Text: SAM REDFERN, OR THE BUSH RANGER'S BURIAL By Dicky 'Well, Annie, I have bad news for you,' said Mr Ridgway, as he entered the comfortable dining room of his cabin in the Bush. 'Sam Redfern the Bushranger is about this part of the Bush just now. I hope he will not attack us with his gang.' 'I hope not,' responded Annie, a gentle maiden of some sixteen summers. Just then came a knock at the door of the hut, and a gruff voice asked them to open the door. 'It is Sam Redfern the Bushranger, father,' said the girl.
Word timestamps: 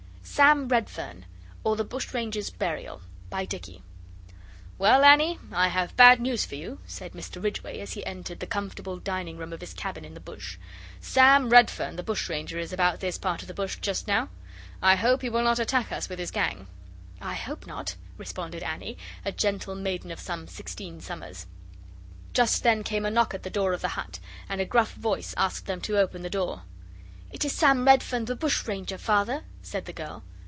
SAM 0.23 0.69
REDFERN, 0.69 1.25
OR 1.65 1.75
THE 1.75 1.83
BUSH 1.83 2.13
RANGER'S 2.13 2.51
BURIAL 2.51 3.01
By 3.29 3.43
Dicky 3.45 3.83
'Well, 4.77 5.03
Annie, 5.03 5.39
I 5.51 5.67
have 5.67 5.97
bad 5.97 6.21
news 6.21 6.45
for 6.45 6.55
you,' 6.55 6.79
said 6.87 7.11
Mr 7.11 7.43
Ridgway, 7.43 7.79
as 7.81 7.93
he 7.93 8.05
entered 8.05 8.39
the 8.39 8.47
comfortable 8.47 8.97
dining 8.97 9.35
room 9.37 9.51
of 9.51 9.59
his 9.59 9.73
cabin 9.73 10.05
in 10.05 10.13
the 10.13 10.21
Bush. 10.21 10.57
'Sam 11.01 11.49
Redfern 11.49 11.97
the 11.97 12.01
Bushranger 12.01 12.57
is 12.57 12.71
about 12.71 13.01
this 13.01 13.17
part 13.17 13.41
of 13.41 13.49
the 13.49 13.53
Bush 13.53 13.79
just 13.81 14.07
now. 14.07 14.29
I 14.81 14.95
hope 14.95 15.21
he 15.21 15.29
will 15.29 15.43
not 15.43 15.59
attack 15.59 15.91
us 15.91 16.07
with 16.07 16.17
his 16.17 16.31
gang.' 16.31 16.67
'I 17.19 17.33
hope 17.35 17.67
not,' 17.67 17.97
responded 18.17 18.63
Annie, 18.63 18.97
a 19.25 19.33
gentle 19.33 19.75
maiden 19.75 20.11
of 20.11 20.19
some 20.19 20.47
sixteen 20.47 21.01
summers. 21.01 21.45
Just 22.31 22.63
then 22.63 22.83
came 22.85 23.05
a 23.05 23.11
knock 23.11 23.33
at 23.33 23.43
the 23.43 23.49
door 23.49 23.73
of 23.73 23.81
the 23.81 23.89
hut, 23.99 24.19
and 24.47 24.61
a 24.61 24.65
gruff 24.65 24.93
voice 24.93 25.33
asked 25.35 25.65
them 25.65 25.81
to 25.81 25.99
open 25.99 26.21
the 26.21 26.29
door. 26.29 26.61
'It 27.33 27.45
is 27.45 27.53
Sam 27.53 27.85
Redfern 27.85 28.25
the 28.25 28.35
Bushranger, 28.35 28.97
father,' 28.97 29.45
said 29.61 29.85
the 29.85 29.93
girl. 29.93 30.21